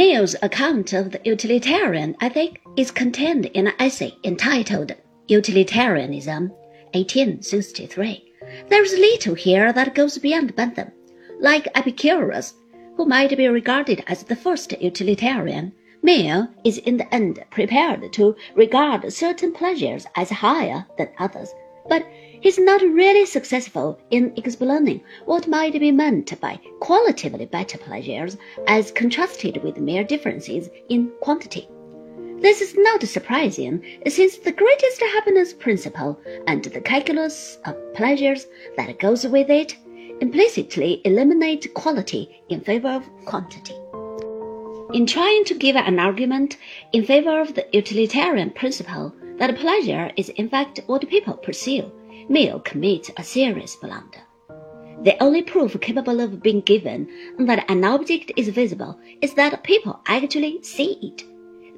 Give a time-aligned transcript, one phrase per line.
[0.00, 4.92] Mill's account of the utilitarian ethic is contained in an essay entitled
[5.28, 6.48] Utilitarianism,
[6.94, 8.32] 1863.
[8.70, 10.90] There is little here that goes beyond Bentham.
[11.38, 12.54] Like Epicurus,
[12.96, 15.70] who might be regarded as the first utilitarian,
[16.02, 21.52] Mill is in the end prepared to regard certain pleasures as higher than others,
[21.88, 22.06] but
[22.40, 28.92] he's not really successful in explaining what might be meant by qualitatively better pleasures as
[28.92, 31.68] contrasted with mere differences in quantity.
[32.40, 38.46] This is not surprising, since the greatest happiness principle and the calculus of pleasures
[38.78, 39.76] that goes with it
[40.20, 43.74] implicitly eliminate quality in favor of quantity.
[44.94, 46.56] In trying to give an argument
[46.92, 51.90] in favor of the utilitarian principle that pleasure is in fact what people pursue,
[52.28, 54.20] Mill commits a serious blunder.
[55.02, 57.08] The only proof capable of being given
[57.38, 61.24] that an object is visible is that people actually see it.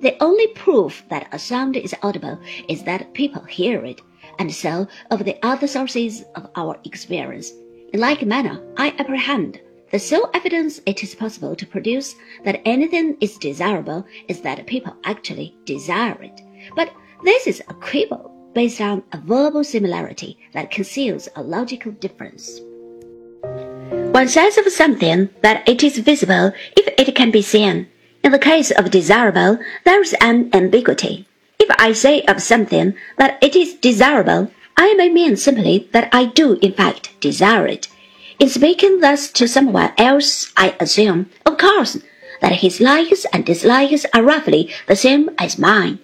[0.03, 2.37] The only proof that a sound is audible
[2.69, 4.01] is that people hear it,
[4.41, 7.53] and so of the other sources of our experience.
[7.93, 9.61] In like manner, I apprehend
[9.93, 14.97] the sole evidence it is possible to produce that anything is desirable is that people
[15.05, 16.41] actually desire it.
[16.75, 16.91] But
[17.25, 22.61] this is a quibble based on a verbal similarity that conceals a logical difference.
[24.13, 27.89] One says of something that it is visible if it can be seen.
[28.23, 31.27] In the case of desirable, there is an ambiguity.
[31.59, 36.27] If I say of something that it is desirable, I may mean simply that I
[36.27, 37.89] do in fact desire it.
[38.39, 41.99] In speaking thus to someone else, I assume, of course,
[42.41, 46.01] that his likes and dislikes are roughly the same as mine.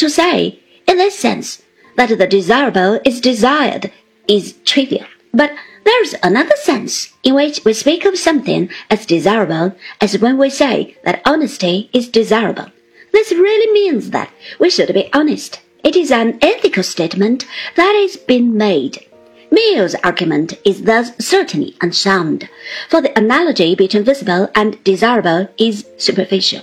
[0.00, 1.60] To say, in this sense,
[1.96, 3.92] that the desirable is desired
[4.26, 5.04] is trivial.
[5.34, 5.52] But
[5.84, 10.48] there is another sense in which we speak of something as desirable as when we
[10.48, 12.68] say that honesty is desirable.
[13.12, 15.60] This really means that we should be honest.
[15.84, 17.44] It is an ethical statement
[17.76, 19.04] that is being made.
[19.50, 22.48] Mill's argument is thus certainly unsound,
[22.88, 26.62] for the analogy between visible and desirable is superficial.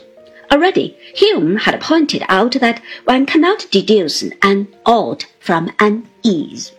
[0.51, 6.71] Already, Hume had pointed out that one cannot deduce an ought from an is.